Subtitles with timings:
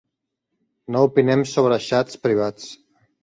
[0.95, 2.69] No opinem sobre xats privats.